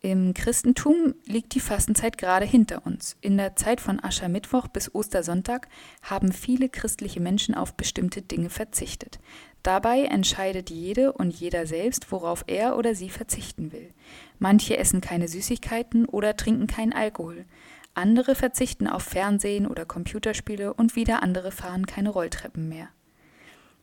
Im 0.00 0.34
Christentum 0.34 1.14
liegt 1.24 1.54
die 1.54 1.60
Fastenzeit 1.60 2.18
gerade 2.18 2.44
hinter 2.44 2.84
uns. 2.84 3.16
In 3.22 3.38
der 3.38 3.56
Zeit 3.56 3.80
von 3.80 3.98
Aschermittwoch 3.98 4.68
bis 4.68 4.94
Ostersonntag 4.94 5.68
haben 6.02 6.32
viele 6.32 6.68
christliche 6.68 7.20
Menschen 7.20 7.54
auf 7.54 7.74
bestimmte 7.74 8.20
Dinge 8.20 8.50
verzichtet. 8.50 9.18
Dabei 9.62 10.02
entscheidet 10.04 10.68
jede 10.68 11.12
und 11.14 11.30
jeder 11.30 11.66
selbst, 11.66 12.12
worauf 12.12 12.44
er 12.46 12.76
oder 12.76 12.94
sie 12.94 13.08
verzichten 13.08 13.72
will. 13.72 13.94
Manche 14.38 14.76
essen 14.76 15.00
keine 15.00 15.26
Süßigkeiten 15.26 16.04
oder 16.04 16.36
trinken 16.36 16.66
keinen 16.66 16.92
Alkohol. 16.92 17.46
Andere 17.94 18.34
verzichten 18.34 18.86
auf 18.86 19.02
Fernsehen 19.02 19.66
oder 19.66 19.86
Computerspiele 19.86 20.74
und 20.74 20.96
wieder 20.96 21.22
andere 21.22 21.50
fahren 21.50 21.86
keine 21.86 22.10
Rolltreppen 22.10 22.68
mehr. 22.68 22.90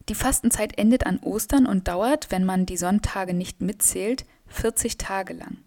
Die 0.10 0.16
Fastenzeit 0.16 0.78
endet 0.78 1.06
an 1.06 1.20
Ostern 1.20 1.66
und 1.66 1.88
dauert, 1.88 2.30
wenn 2.30 2.44
man 2.44 2.66
die 2.66 2.78
Sonntage 2.78 3.34
nicht 3.34 3.62
mitzählt, 3.62 4.26
40 4.48 4.98
Tage 4.98 5.34
lang. 5.34 5.58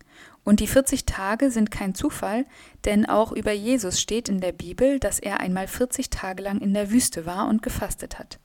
Und 0.45 0.61
die 0.61 0.67
40 0.67 1.07
Tage 1.07 1.51
sind 1.51 1.71
kein 1.71 1.95
Zufall, 1.95 2.45
denn 2.85 3.07
auch 3.07 3.33
über 3.33 3.53
Jesus 3.53 4.01
steht 4.01 4.29
in 4.29 4.41
der 4.41 4.53
Bibel, 4.53 5.01
dass 5.01 5.19
er 5.19 5.41
einmal 5.41 5.67
40 5.67 6.11
Tage 6.11 6.43
lang 6.43 6.61
in 6.61 6.73
der 6.73 6.91
Wüste 6.91 7.27
war 7.27 7.49
und 7.49 7.63
gefastet 7.63 8.19
hat. 8.19 8.39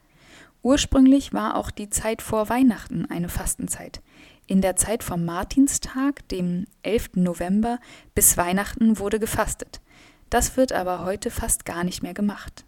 Ursprünglich 0.64 1.34
war 1.34 1.56
auch 1.56 1.72
die 1.72 1.90
Zeit 1.90 2.22
vor 2.22 2.50
Weihnachten 2.50 3.06
eine 3.06 3.30
Fastenzeit. 3.30 4.02
In 4.48 4.62
der 4.62 4.76
Zeit 4.76 5.04
vom 5.04 5.26
Martinstag, 5.26 6.28
dem 6.30 6.66
11. 6.84 7.12
November, 7.16 7.80
bis 8.16 8.38
Weihnachten 8.38 8.98
wurde 8.98 9.20
gefastet. 9.20 9.82
Das 10.30 10.58
wird 10.58 10.72
aber 10.72 11.04
heute 11.04 11.30
fast 11.30 11.66
gar 11.66 11.84
nicht 11.84 12.04
mehr 12.04 12.14
gemacht. 12.14 12.66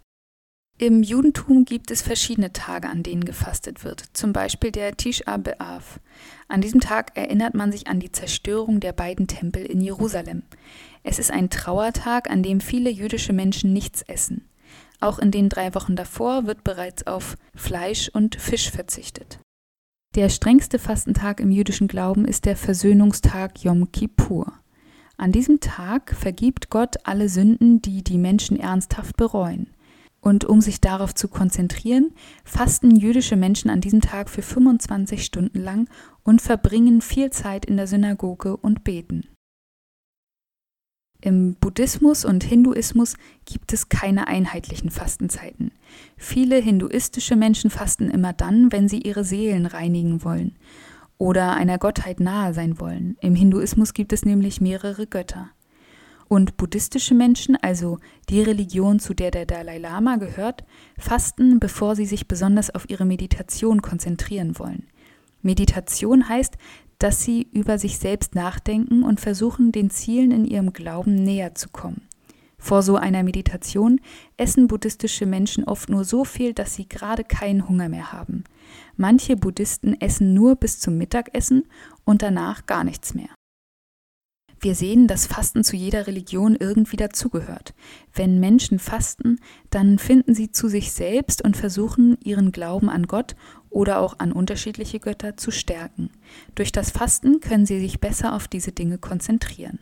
Im 0.86 1.02
Judentum 1.02 1.64
gibt 1.64 1.92
es 1.92 2.02
verschiedene 2.02 2.52
Tage, 2.52 2.90
an 2.90 3.04
denen 3.04 3.24
gefastet 3.24 3.86
wird, 3.86 4.04
zum 4.12 4.34
Beispiel 4.34 4.70
der 4.70 4.98
Tisha 4.98 5.36
B'Av. 5.38 6.02
An 6.50 6.60
diesem 6.60 6.82
Tag 6.82 7.16
erinnert 7.16 7.54
man 7.54 7.72
sich 7.72 7.88
an 7.88 8.02
die 8.02 8.12
Zerstörung 8.12 8.82
der 8.82 8.92
beiden 8.92 9.28
Tempel 9.28 9.66
in 9.66 9.80
Jerusalem. 9.80 10.44
Es 11.02 11.20
ist 11.20 11.32
ein 11.32 11.50
Trauertag, 11.50 12.30
an 12.30 12.44
dem 12.44 12.60
viele 12.60 12.90
jüdische 12.90 13.32
Menschen 13.32 13.72
nichts 13.72 14.02
essen. 14.02 14.50
Auch 15.00 15.20
in 15.20 15.32
den 15.32 15.48
drei 15.48 15.74
Wochen 15.74 15.96
davor 15.96 16.48
wird 16.48 16.66
bereits 16.66 17.08
auf 17.08 17.38
Fleisch 17.56 18.10
und 18.10 18.36
Fisch 18.36 18.70
verzichtet. 18.70 19.40
Der 20.16 20.28
strengste 20.28 20.80
Fastentag 20.80 21.40
im 21.40 21.50
jüdischen 21.50 21.88
Glauben 21.88 22.26
ist 22.26 22.44
der 22.44 22.58
Versöhnungstag 22.58 23.64
Yom 23.64 23.94
Kippur. 23.94 24.52
An 25.16 25.32
diesem 25.32 25.62
Tag 25.62 26.14
vergibt 26.14 26.70
Gott 26.70 26.98
alle 27.06 27.30
Sünden, 27.30 27.82
die 27.82 28.04
die 28.04 28.18
Menschen 28.18 28.60
ernsthaft 28.60 29.16
bereuen. 29.16 29.73
Und 30.24 30.46
um 30.46 30.62
sich 30.62 30.80
darauf 30.80 31.14
zu 31.14 31.28
konzentrieren, 31.28 32.14
fasten 32.46 32.96
jüdische 32.96 33.36
Menschen 33.36 33.70
an 33.70 33.82
diesem 33.82 34.00
Tag 34.00 34.30
für 34.30 34.42
25 34.42 35.26
Stunden 35.26 35.62
lang 35.62 35.90
und 36.24 36.42
verbringen 36.42 37.02
viel 37.02 37.30
Zeit 37.30 37.66
in 37.66 37.76
der 37.76 37.88
Synagoge 37.88 38.56
und 38.56 38.86
beten. 38.86 39.28
Im 41.20 41.56
Buddhismus 41.56 42.24
und 42.24 42.46
Hinduismus 42.46 43.18
gibt 43.44 43.74
es 43.74 43.90
keine 43.90 44.30
einheitlichen 44.30 44.92
Fastenzeiten. 44.92 45.72
Viele 46.16 46.56
hinduistische 46.56 47.36
Menschen 47.36 47.70
fasten 47.70 48.10
immer 48.10 48.32
dann, 48.32 48.72
wenn 48.72 48.88
sie 48.88 49.02
ihre 49.02 49.26
Seelen 49.26 49.66
reinigen 49.66 50.24
wollen 50.24 50.56
oder 51.18 51.54
einer 51.54 51.80
Gottheit 51.80 52.22
nahe 52.22 52.54
sein 52.54 52.80
wollen. 52.80 53.18
Im 53.20 53.36
Hinduismus 53.36 53.94
gibt 53.94 54.14
es 54.14 54.24
nämlich 54.24 54.62
mehrere 54.62 55.06
Götter. 55.06 55.50
Und 56.28 56.58
buddhistische 56.58 57.14
Menschen, 57.14 57.56
also 57.62 58.00
die 58.30 58.42
Religion, 58.42 59.00
zu 59.00 59.14
der 59.14 59.32
der 59.32 59.46
Dalai 59.46 59.78
Lama 59.78 60.16
gehört, 60.16 60.64
fasten, 60.98 61.60
bevor 61.60 61.96
sie 61.96 62.06
sich 62.06 62.28
besonders 62.28 62.74
auf 62.74 62.90
ihre 62.90 63.06
Meditation 63.06 63.82
konzentrieren 63.82 64.58
wollen. 64.58 64.88
Meditation 65.42 66.28
heißt, 66.30 66.58
dass 66.98 67.24
sie 67.24 67.48
über 67.52 67.78
sich 67.78 68.00
selbst 68.00 68.34
nachdenken 68.34 69.04
und 69.04 69.20
versuchen, 69.20 69.72
den 69.72 69.90
Zielen 69.90 70.32
in 70.32 70.46
ihrem 70.46 70.72
Glauben 70.72 71.16
näher 71.16 71.54
zu 71.54 71.70
kommen. 71.70 72.08
Vor 72.58 72.82
so 72.82 72.96
einer 72.96 73.24
Meditation 73.24 74.00
essen 74.38 74.68
buddhistische 74.68 75.26
Menschen 75.26 75.66
oft 75.66 75.90
nur 75.90 76.06
so 76.06 76.24
viel, 76.24 76.54
dass 76.54 76.76
sie 76.76 76.88
gerade 76.88 77.26
keinen 77.26 77.68
Hunger 77.68 77.90
mehr 77.90 78.14
haben. 78.14 78.46
Manche 78.96 79.36
Buddhisten 79.36 80.00
essen 80.00 80.34
nur 80.34 80.56
bis 80.56 80.80
zum 80.80 80.98
Mittagessen 80.98 81.68
und 82.06 82.22
danach 82.22 82.66
gar 82.66 82.86
nichts 82.86 83.14
mehr. 83.14 83.28
Wir 84.64 84.76
sehen, 84.76 85.08
dass 85.08 85.28
Fasten 85.28 85.66
zu 85.66 85.76
jeder 85.76 86.08
Religion 86.08 86.56
irgendwie 86.58 86.96
dazugehört. 86.96 87.74
Wenn 88.14 88.40
Menschen 88.40 88.80
fasten, 88.80 89.42
dann 89.70 90.00
finden 90.00 90.34
sie 90.34 90.54
zu 90.54 90.70
sich 90.70 90.94
selbst 90.94 91.44
und 91.44 91.58
versuchen, 91.58 92.18
ihren 92.24 92.54
Glauben 92.54 92.90
an 92.90 93.08
Gott 93.08 93.36
oder 93.70 94.00
auch 94.00 94.20
an 94.20 94.32
unterschiedliche 94.32 95.02
Götter 95.02 95.36
zu 95.36 95.52
stärken. 95.52 96.12
Durch 96.56 96.72
das 96.72 96.92
Fasten 96.92 97.42
können 97.42 97.66
sie 97.66 97.82
sich 97.82 98.00
besser 98.00 98.34
auf 98.34 98.48
diese 98.48 98.72
Dinge 98.72 99.00
konzentrieren. 99.00 99.80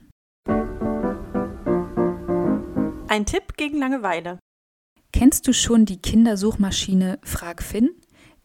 Ein 3.07 3.27
Tipp 3.27 3.57
gegen 3.57 3.77
Langeweile. 3.77 4.39
Kennst 5.13 5.47
du 5.47 5.53
schon 5.53 5.85
die 5.85 6.01
Kindersuchmaschine 6.01 7.19
Frag 7.21 7.61
Finn? 7.61 7.91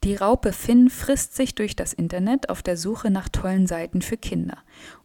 Die 0.04 0.14
Raupe 0.14 0.52
Finn 0.52 0.88
frisst 0.88 1.34
sich 1.34 1.54
durch 1.54 1.74
das 1.74 1.92
Internet 1.92 2.48
auf 2.48 2.62
der 2.62 2.76
Suche 2.76 3.10
nach 3.10 3.28
tollen 3.28 3.66
Seiten 3.66 4.02
für 4.02 4.16
Kinder. 4.16 4.58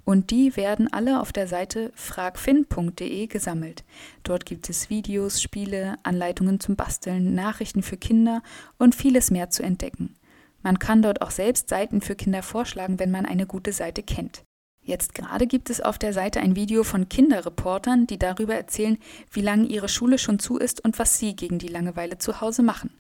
Und 0.04 0.32
die 0.32 0.56
werden 0.56 0.92
alle 0.92 1.22
auf 1.22 1.32
der 1.32 1.48
Seite 1.48 1.92
fragfinn.de 1.96 3.28
gesammelt. 3.28 3.84
Dort 4.24 4.46
gibt 4.46 4.70
es 4.70 4.90
Videos, 4.90 5.42
Spiele, 5.42 5.96
Anleitungen 6.04 6.60
zum 6.60 6.76
Basteln, 6.76 7.36
Nachrichten 7.36 7.84
für 7.84 7.98
Kinder 7.98 8.42
und 8.78 8.96
vieles 8.96 9.32
mehr 9.32 9.50
zu 9.50 9.64
entdecken. 9.64 10.16
Man 10.64 10.80
kann 10.80 11.02
dort 11.02 11.22
auch 11.22 11.32
selbst 11.32 11.70
Seiten 11.70 12.02
für 12.02 12.16
Kinder 12.16 12.44
vorschlagen, 12.44 13.00
wenn 13.00 13.12
man 13.12 13.26
eine 13.26 13.46
gute 13.46 13.74
Seite 13.74 14.04
kennt. 14.04 14.44
Jetzt 14.84 15.14
gerade 15.14 15.46
gibt 15.46 15.70
es 15.70 15.80
auf 15.80 16.00
der 16.00 16.12
Seite 16.12 16.40
ein 16.40 16.56
Video 16.56 16.84
von 16.84 17.08
Kinderreportern, 17.08 18.08
die 18.08 18.18
darüber 18.18 18.56
erzählen, 18.56 18.98
wie 19.32 19.42
lange 19.42 19.68
ihre 19.68 19.90
Schule 19.90 20.18
schon 20.18 20.40
zu 20.40 20.58
ist 20.58 20.84
und 20.84 20.98
was 20.98 21.20
sie 21.20 21.36
gegen 21.36 21.60
die 21.60 21.68
Langeweile 21.68 22.18
zu 22.18 22.42
Hause 22.42 22.64
machen. 22.64 22.92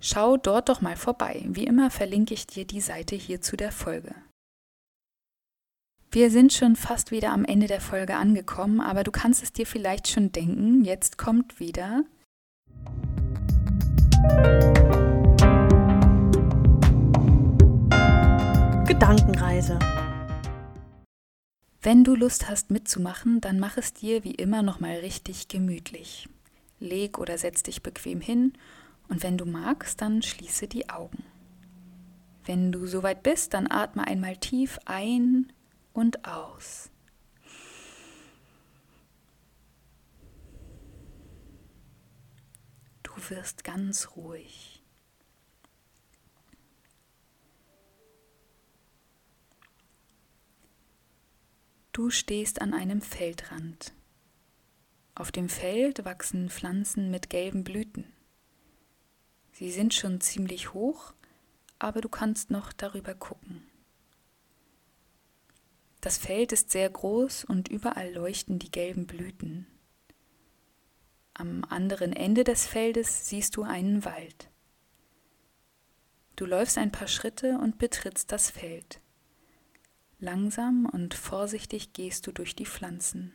Schau 0.00 0.36
dort 0.36 0.68
doch 0.68 0.80
mal 0.80 0.96
vorbei. 0.96 1.44
Wie 1.46 1.64
immer 1.64 1.90
verlinke 1.90 2.34
ich 2.34 2.46
dir 2.46 2.64
die 2.64 2.80
Seite 2.80 3.14
hier 3.14 3.40
zu 3.40 3.56
der 3.56 3.72
Folge. 3.72 4.14
Wir 6.16 6.30
sind 6.30 6.54
schon 6.54 6.76
fast 6.76 7.10
wieder 7.10 7.30
am 7.30 7.44
Ende 7.44 7.66
der 7.66 7.82
Folge 7.82 8.16
angekommen, 8.16 8.80
aber 8.80 9.04
du 9.04 9.10
kannst 9.10 9.42
es 9.42 9.52
dir 9.52 9.66
vielleicht 9.66 10.08
schon 10.08 10.32
denken, 10.32 10.82
jetzt 10.82 11.18
kommt 11.18 11.60
wieder 11.60 12.04
Gedankenreise. 18.86 19.78
Wenn 21.82 22.02
du 22.02 22.14
Lust 22.14 22.48
hast 22.48 22.70
mitzumachen, 22.70 23.42
dann 23.42 23.60
mach 23.60 23.76
es 23.76 23.92
dir 23.92 24.24
wie 24.24 24.36
immer 24.36 24.62
nochmal 24.62 24.96
richtig 24.96 25.48
gemütlich. 25.48 26.30
Leg 26.80 27.18
oder 27.18 27.36
setz 27.36 27.62
dich 27.62 27.82
bequem 27.82 28.22
hin 28.22 28.54
und 29.10 29.22
wenn 29.22 29.36
du 29.36 29.44
magst, 29.44 30.00
dann 30.00 30.22
schließe 30.22 30.66
die 30.66 30.88
Augen. 30.88 31.24
Wenn 32.46 32.72
du 32.72 32.86
soweit 32.86 33.22
bist, 33.22 33.52
dann 33.52 33.70
atme 33.70 34.06
einmal 34.06 34.38
tief 34.38 34.78
ein 34.86 35.52
und 35.96 36.26
aus. 36.26 36.90
Du 43.02 43.12
wirst 43.30 43.64
ganz 43.64 44.10
ruhig. 44.14 44.82
Du 51.92 52.10
stehst 52.10 52.60
an 52.60 52.74
einem 52.74 53.00
Feldrand. 53.00 53.94
Auf 55.14 55.32
dem 55.32 55.48
Feld 55.48 56.04
wachsen 56.04 56.50
Pflanzen 56.50 57.10
mit 57.10 57.30
gelben 57.30 57.64
Blüten. 57.64 58.12
Sie 59.52 59.70
sind 59.70 59.94
schon 59.94 60.20
ziemlich 60.20 60.74
hoch, 60.74 61.14
aber 61.78 62.02
du 62.02 62.10
kannst 62.10 62.50
noch 62.50 62.74
darüber 62.74 63.14
gucken. 63.14 63.66
Das 66.06 66.18
Feld 66.18 66.52
ist 66.52 66.70
sehr 66.70 66.88
groß 66.88 67.46
und 67.46 67.66
überall 67.66 68.12
leuchten 68.12 68.60
die 68.60 68.70
gelben 68.70 69.08
Blüten. 69.08 69.66
Am 71.34 71.64
anderen 71.64 72.12
Ende 72.12 72.44
des 72.44 72.64
Feldes 72.64 73.28
siehst 73.28 73.56
du 73.56 73.64
einen 73.64 74.04
Wald. 74.04 74.48
Du 76.36 76.46
läufst 76.46 76.78
ein 76.78 76.92
paar 76.92 77.08
Schritte 77.08 77.58
und 77.58 77.78
betrittst 77.78 78.30
das 78.30 78.50
Feld. 78.50 79.00
Langsam 80.20 80.86
und 80.86 81.12
vorsichtig 81.14 81.92
gehst 81.92 82.28
du 82.28 82.30
durch 82.30 82.54
die 82.54 82.66
Pflanzen. 82.66 83.34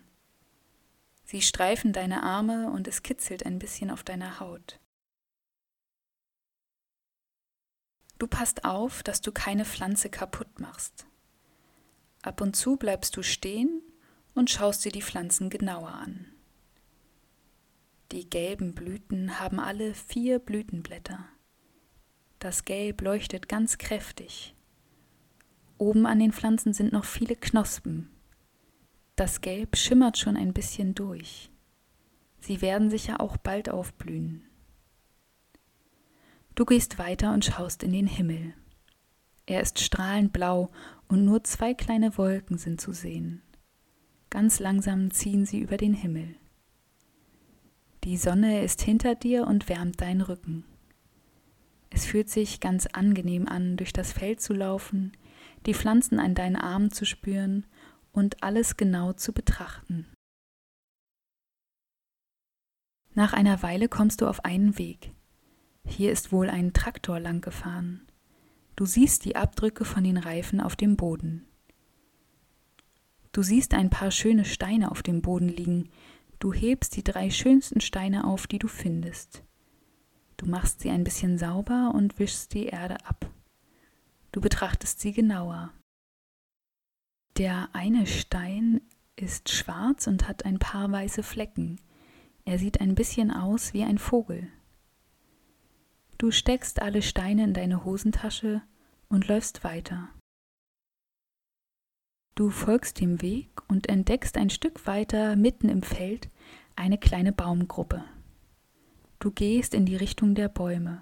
Sie 1.25 1.41
streifen 1.41 1.91
deine 1.91 2.23
Arme 2.23 2.71
und 2.71 2.87
es 2.87 3.03
kitzelt 3.03 3.45
ein 3.45 3.59
bisschen 3.59 3.91
auf 3.91 4.05
deiner 4.05 4.39
Haut. 4.39 4.79
Du 8.17 8.27
passt 8.27 8.63
auf, 8.63 9.03
dass 9.03 9.19
du 9.19 9.33
keine 9.33 9.65
Pflanze 9.65 10.09
kaputt 10.09 10.61
machst. 10.61 11.05
Ab 12.21 12.41
und 12.41 12.55
zu 12.55 12.75
bleibst 12.75 13.17
du 13.17 13.23
stehen 13.23 13.81
und 14.35 14.49
schaust 14.49 14.85
dir 14.85 14.91
die 14.91 15.01
Pflanzen 15.01 15.49
genauer 15.49 15.89
an. 15.89 16.27
Die 18.11 18.29
gelben 18.29 18.75
Blüten 18.75 19.39
haben 19.39 19.59
alle 19.59 19.93
vier 19.93 20.39
Blütenblätter. 20.39 21.25
Das 22.39 22.65
Gelb 22.65 23.01
leuchtet 23.01 23.47
ganz 23.47 23.77
kräftig. 23.77 24.53
Oben 25.77 26.05
an 26.05 26.19
den 26.19 26.31
Pflanzen 26.31 26.73
sind 26.73 26.91
noch 26.93 27.05
viele 27.05 27.35
Knospen. 27.35 28.09
Das 29.15 29.41
Gelb 29.41 29.75
schimmert 29.77 30.17
schon 30.17 30.37
ein 30.37 30.53
bisschen 30.53 30.93
durch. 30.93 31.49
Sie 32.39 32.61
werden 32.61 32.89
sicher 32.89 33.21
auch 33.21 33.37
bald 33.37 33.69
aufblühen. 33.69 34.43
Du 36.53 36.65
gehst 36.65 36.99
weiter 36.99 37.33
und 37.33 37.45
schaust 37.45 37.81
in 37.83 37.93
den 37.93 38.07
Himmel. 38.07 38.53
Er 39.51 39.59
ist 39.59 39.81
strahlend 39.81 40.31
blau 40.31 40.69
und 41.09 41.25
nur 41.25 41.43
zwei 41.43 41.73
kleine 41.73 42.17
Wolken 42.17 42.57
sind 42.57 42.79
zu 42.79 42.93
sehen. 42.93 43.41
Ganz 44.29 44.61
langsam 44.61 45.11
ziehen 45.11 45.45
sie 45.45 45.59
über 45.59 45.75
den 45.75 45.93
Himmel. 45.93 46.37
Die 48.05 48.15
Sonne 48.15 48.63
ist 48.63 48.81
hinter 48.81 49.13
dir 49.13 49.45
und 49.45 49.67
wärmt 49.67 49.99
deinen 49.99 50.21
Rücken. 50.21 50.63
Es 51.89 52.05
fühlt 52.05 52.29
sich 52.29 52.61
ganz 52.61 52.87
angenehm 52.87 53.45
an, 53.45 53.75
durch 53.75 53.91
das 53.91 54.13
Feld 54.13 54.39
zu 54.39 54.53
laufen, 54.53 55.11
die 55.65 55.73
Pflanzen 55.73 56.21
an 56.21 56.33
deinen 56.33 56.55
Armen 56.55 56.91
zu 56.91 57.03
spüren 57.03 57.65
und 58.13 58.41
alles 58.43 58.77
genau 58.77 59.11
zu 59.11 59.33
betrachten. 59.33 60.07
Nach 63.15 63.33
einer 63.33 63.61
Weile 63.61 63.89
kommst 63.89 64.21
du 64.21 64.27
auf 64.27 64.45
einen 64.45 64.77
Weg. 64.77 65.11
Hier 65.85 66.13
ist 66.13 66.31
wohl 66.31 66.49
ein 66.49 66.71
Traktor 66.71 67.19
lang 67.19 67.41
gefahren. 67.41 68.07
Du 68.75 68.85
siehst 68.85 69.25
die 69.25 69.35
Abdrücke 69.35 69.85
von 69.85 70.03
den 70.03 70.17
Reifen 70.17 70.59
auf 70.59 70.75
dem 70.75 70.95
Boden. 70.95 71.45
Du 73.31 73.43
siehst 73.43 73.73
ein 73.73 73.89
paar 73.89 74.11
schöne 74.11 74.45
Steine 74.45 74.91
auf 74.91 75.03
dem 75.03 75.21
Boden 75.21 75.49
liegen. 75.49 75.89
Du 76.39 76.53
hebst 76.53 76.95
die 76.95 77.03
drei 77.03 77.29
schönsten 77.29 77.79
Steine 77.79 78.25
auf, 78.25 78.47
die 78.47 78.59
du 78.59 78.67
findest. 78.67 79.43
Du 80.37 80.45
machst 80.47 80.81
sie 80.81 80.89
ein 80.89 81.03
bisschen 81.03 81.37
sauber 81.37 81.91
und 81.93 82.17
wischst 82.17 82.53
die 82.53 82.65
Erde 82.65 82.97
ab. 83.05 83.29
Du 84.31 84.41
betrachtest 84.41 84.99
sie 84.99 85.11
genauer. 85.11 85.71
Der 87.37 87.69
eine 87.73 88.07
Stein 88.07 88.81
ist 89.15 89.49
schwarz 89.49 90.07
und 90.07 90.27
hat 90.27 90.45
ein 90.45 90.59
paar 90.59 90.91
weiße 90.91 91.23
Flecken. 91.23 91.79
Er 92.43 92.57
sieht 92.57 92.81
ein 92.81 92.95
bisschen 92.95 93.31
aus 93.31 93.73
wie 93.73 93.83
ein 93.83 93.97
Vogel. 93.97 94.47
Du 96.21 96.29
steckst 96.29 96.83
alle 96.83 97.01
Steine 97.01 97.45
in 97.45 97.55
deine 97.55 97.83
Hosentasche 97.83 98.61
und 99.09 99.27
läufst 99.27 99.63
weiter. 99.63 100.07
Du 102.35 102.51
folgst 102.51 102.99
dem 102.99 103.23
Weg 103.23 103.49
und 103.67 103.89
entdeckst 103.89 104.37
ein 104.37 104.51
Stück 104.51 104.85
weiter 104.85 105.35
mitten 105.35 105.67
im 105.67 105.81
Feld 105.81 106.29
eine 106.75 106.99
kleine 106.99 107.31
Baumgruppe. 107.33 108.03
Du 109.17 109.31
gehst 109.31 109.73
in 109.73 109.87
die 109.87 109.95
Richtung 109.95 110.35
der 110.35 110.47
Bäume. 110.47 111.01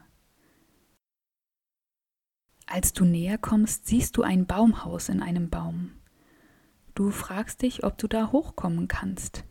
Als 2.65 2.93
du 2.93 3.03
näher 3.03 3.37
kommst, 3.37 3.87
siehst 3.87 4.15
du 4.15 4.21
ein 4.21 4.45
Baumhaus 4.45 5.09
in 5.09 5.21
einem 5.21 5.49
Baum. 5.49 5.99
Du 6.95 7.11
fragst 7.11 7.61
dich, 7.61 7.83
ob 7.83 7.97
du 7.97 8.07
da 8.07 8.31
hochkommen 8.31 8.87
kannst. 8.87 9.43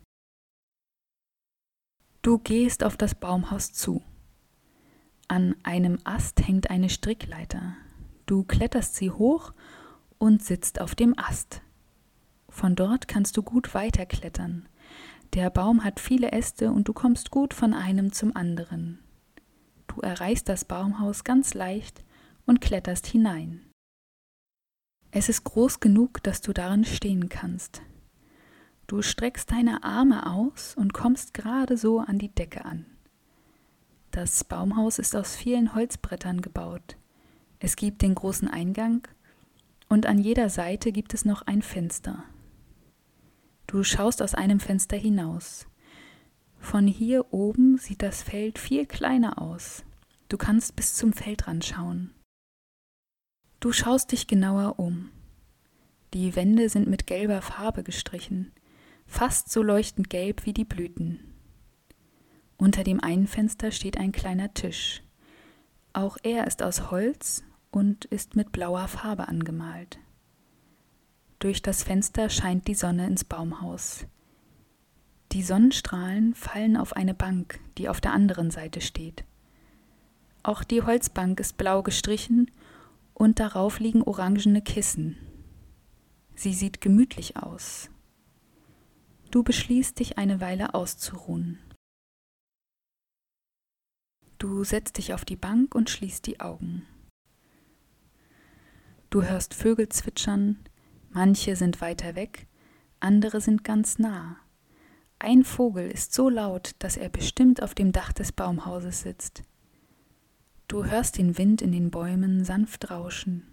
Du 2.23 2.39
gehst 2.39 2.83
auf 2.83 2.97
das 2.97 3.13
Baumhaus 3.13 3.71
zu. 3.71 4.01
An 5.31 5.55
einem 5.61 5.99
Ast 6.05 6.47
hängt 6.47 6.71
eine 6.71 6.89
Strickleiter. 6.89 7.75
Du 8.25 8.43
kletterst 8.43 8.95
sie 8.95 9.11
hoch 9.11 9.53
und 10.17 10.43
sitzt 10.43 10.81
auf 10.81 10.95
dem 10.95 11.13
Ast. 11.19 11.61
Von 12.49 12.75
dort 12.75 13.07
kannst 13.07 13.37
du 13.37 13.43
gut 13.43 13.75
weiterklettern. 13.75 14.67
Der 15.35 15.51
Baum 15.51 15.83
hat 15.83 15.99
viele 15.99 16.31
Äste 16.31 16.71
und 16.71 16.87
du 16.87 16.93
kommst 16.93 17.29
gut 17.29 17.53
von 17.53 17.75
einem 17.75 18.11
zum 18.11 18.35
anderen. 18.35 18.97
Du 19.85 20.01
erreichst 20.01 20.49
das 20.49 20.65
Baumhaus 20.65 21.23
ganz 21.23 21.53
leicht 21.53 22.03
und 22.47 22.59
kletterst 22.59 23.05
hinein. 23.05 23.61
Es 25.11 25.29
ist 25.29 25.43
groß 25.43 25.79
genug, 25.79 26.23
dass 26.23 26.41
du 26.41 26.53
darin 26.53 26.85
stehen 26.85 27.29
kannst. 27.29 27.83
Du 28.87 29.03
streckst 29.03 29.51
deine 29.51 29.83
Arme 29.83 30.25
aus 30.25 30.73
und 30.75 30.91
kommst 30.93 31.35
gerade 31.35 31.77
so 31.77 31.99
an 31.99 32.17
die 32.17 32.33
Decke 32.33 32.65
an. 32.65 32.87
Das 34.11 34.43
Baumhaus 34.43 34.97
ist 34.97 35.15
aus 35.15 35.35
vielen 35.35 35.75
Holzbrettern 35.75 36.41
gebaut. 36.41 36.97
Es 37.59 37.75
gibt 37.75 38.01
den 38.01 38.15
großen 38.15 38.47
Eingang 38.47 39.07
und 39.87 40.07
an 40.07 40.17
jeder 40.17 40.49
Seite 40.49 40.91
gibt 40.91 41.13
es 41.13 41.25
noch 41.25 41.43
ein 41.43 41.61
Fenster. 41.61 42.23
Du 43.67 43.83
schaust 43.83 44.21
aus 44.23 44.33
einem 44.33 44.59
Fenster 44.59 44.97
hinaus. 44.97 45.67
Von 46.57 46.87
hier 46.87 47.31
oben 47.31 47.77
sieht 47.77 48.01
das 48.01 48.23
Feld 48.23 48.57
viel 48.57 48.87
kleiner 48.87 49.39
aus. 49.39 49.83
Du 50.27 50.37
kannst 50.37 50.75
bis 50.75 50.95
zum 50.95 51.13
Feldrand 51.13 51.63
schauen. 51.63 52.11
Du 53.59 53.71
schaust 53.71 54.11
dich 54.11 54.25
genauer 54.25 54.79
um. 54.79 55.11
Die 56.13 56.35
Wände 56.35 56.69
sind 56.69 56.87
mit 56.87 57.05
gelber 57.05 57.41
Farbe 57.41 57.83
gestrichen, 57.83 58.51
fast 59.05 59.51
so 59.51 59.61
leuchtend 59.61 60.09
gelb 60.09 60.45
wie 60.45 60.53
die 60.53 60.65
Blüten. 60.65 61.28
Unter 62.59 62.83
dem 62.83 63.01
einen 63.01 63.25
Fenster 63.25 63.71
steht 63.71 63.97
ein 63.97 64.11
kleiner 64.11 64.53
Tisch. 64.53 65.01
Auch 65.93 66.17
er 66.23 66.45
ist 66.45 66.61
aus 66.61 66.91
Holz 66.91 67.43
und 67.71 68.03
ist 68.05 68.35
mit 68.35 68.51
blauer 68.51 68.89
Farbe 68.89 69.29
angemalt. 69.29 69.97
Durch 71.39 71.61
das 71.61 71.83
Fenster 71.83 72.29
scheint 72.29 72.67
die 72.67 72.75
Sonne 72.75 73.07
ins 73.07 73.23
Baumhaus. 73.23 74.05
Die 75.31 75.41
Sonnenstrahlen 75.41 76.35
fallen 76.35 76.75
auf 76.75 76.97
eine 76.97 77.13
Bank, 77.13 77.61
die 77.77 77.87
auf 77.87 78.01
der 78.01 78.11
anderen 78.11 78.51
Seite 78.51 78.81
steht. 78.81 79.23
Auch 80.43 80.65
die 80.65 80.81
Holzbank 80.81 81.39
ist 81.39 81.55
blau 81.55 81.81
gestrichen 81.81 82.51
und 83.13 83.39
darauf 83.39 83.79
liegen 83.79 84.03
orangene 84.03 84.61
Kissen. 84.61 85.17
Sie 86.35 86.53
sieht 86.53 86.81
gemütlich 86.81 87.37
aus. 87.37 87.89
Du 89.31 89.43
beschließt 89.43 89.97
dich 89.97 90.17
eine 90.17 90.41
Weile 90.41 90.73
auszuruhen. 90.73 91.59
Du 94.59 94.65
setzt 94.65 94.97
dich 94.97 95.13
auf 95.13 95.23
die 95.23 95.37
Bank 95.37 95.73
und 95.73 95.89
schließt 95.89 96.27
die 96.27 96.41
Augen. 96.41 96.85
Du 99.09 99.23
hörst 99.23 99.53
Vögel 99.53 99.87
zwitschern, 99.87 100.59
Manche 101.11 101.55
sind 101.55 101.79
weiter 101.79 102.17
weg, 102.17 102.45
andere 102.99 103.39
sind 103.39 103.63
ganz 103.63 103.99
nah. 103.99 104.35
Ein 105.17 105.45
Vogel 105.45 105.89
ist 105.89 106.13
so 106.13 106.27
laut, 106.27 106.71
dass 106.79 106.97
er 106.97 107.07
bestimmt 107.07 107.63
auf 107.63 107.73
dem 107.73 107.93
Dach 107.93 108.11
des 108.11 108.33
Baumhauses 108.33 108.99
sitzt. 108.99 109.43
Du 110.67 110.83
hörst 110.83 111.17
den 111.17 111.37
Wind 111.37 111.61
in 111.61 111.71
den 111.71 111.89
Bäumen 111.89 112.43
sanft 112.43 112.91
rauschen. 112.91 113.47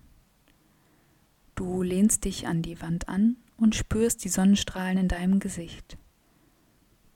Du 1.54 1.84
lehnst 1.84 2.24
dich 2.24 2.48
an 2.48 2.62
die 2.62 2.82
Wand 2.82 3.08
an 3.08 3.36
und 3.56 3.76
spürst 3.76 4.24
die 4.24 4.28
Sonnenstrahlen 4.28 4.98
in 4.98 5.06
deinem 5.06 5.38
Gesicht. 5.38 5.98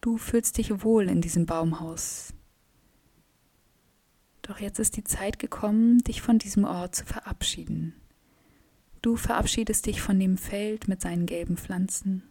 Du 0.01 0.17
fühlst 0.17 0.59
dich 0.59 0.85
wohl 0.85 1.09
in 1.09 1.21
diesem 1.21 1.45
Baumhaus. 1.45 2.35
Doch 4.51 4.59
jetzt 4.59 4.81
ist 4.81 4.97
die 4.97 5.05
Zeit 5.05 5.39
gekommen, 5.39 5.99
dich 5.99 6.23
von 6.23 6.41
diesem 6.41 6.65
Ort 6.65 6.97
zu 6.97 7.07
verabschieden. 7.07 7.95
Du 9.01 9.15
verabschiedest 9.15 9.87
dich 9.87 10.03
von 10.03 10.19
dem 10.19 10.37
Feld 10.37 10.89
mit 10.89 11.01
seinen 11.01 11.27
gelben 11.27 11.57
Pflanzen, 11.57 12.25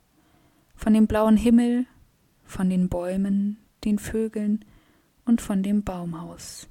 von 0.76 0.94
dem 0.94 1.08
blauen 1.08 1.38
Himmel, 1.38 1.86
von 2.44 2.70
den 2.70 2.90
Bäumen, 2.90 3.58
den 3.86 4.00
Vögeln 4.00 4.66
und 5.24 5.40
von 5.40 5.64
dem 5.64 5.86
Baumhaus. 5.86 6.68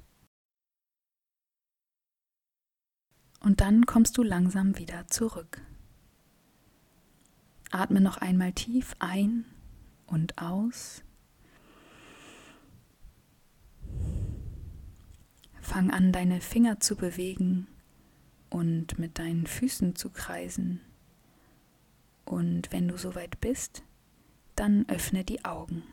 Und 3.39 3.59
dann 3.59 3.87
kommst 3.87 4.19
du 4.19 4.21
langsam 4.21 4.77
wieder 4.77 5.07
zurück. 5.07 5.63
Atme 7.71 8.01
noch 8.01 8.17
einmal 8.17 8.53
tief 8.53 8.95
ein 8.99 9.45
und 10.05 10.37
aus. 10.37 11.01
Fang 15.69 15.91
an, 15.91 16.11
deine 16.11 16.41
Finger 16.41 16.79
zu 16.79 16.95
bewegen 16.95 17.67
und 18.49 18.97
mit 18.97 19.19
deinen 19.19 19.45
Füßen 19.45 19.95
zu 19.95 20.09
kreisen. 20.09 20.81
Und 22.25 22.71
wenn 22.71 22.87
du 22.87 22.97
soweit 22.97 23.39
bist, 23.39 23.83
dann 24.55 24.89
öffne 24.89 25.23
die 25.23 25.45
Augen. 25.45 25.83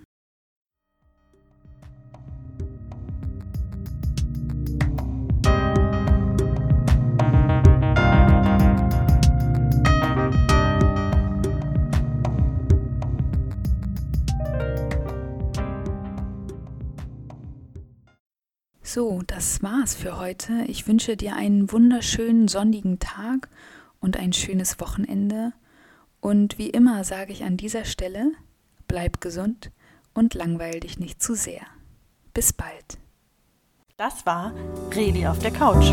So, 18.96 19.20
das 19.26 19.62
war's 19.62 19.94
für 19.94 20.16
heute. 20.16 20.64
Ich 20.68 20.88
wünsche 20.88 21.18
dir 21.18 21.37
einen 21.37 21.70
wunderschönen 21.70 22.48
sonnigen 22.48 22.98
Tag 22.98 23.50
und 24.00 24.16
ein 24.16 24.32
schönes 24.32 24.80
Wochenende. 24.80 25.52
Und 26.22 26.56
wie 26.56 26.70
immer 26.70 27.04
sage 27.04 27.30
ich 27.30 27.44
an 27.44 27.59
dieser 27.59 27.85
Stelle, 27.85 28.32
bleib 28.88 29.20
gesund 29.20 29.70
und 30.14 30.32
langweil 30.32 30.80
dich 30.80 30.98
nicht 30.98 31.22
zu 31.22 31.35
sehr. 31.35 31.61
Bis 32.32 32.54
bald. 32.54 32.96
Das 33.98 34.24
war 34.24 34.54
Reli 34.94 35.26
auf 35.26 35.40
der 35.40 35.50
Couch. 35.50 35.92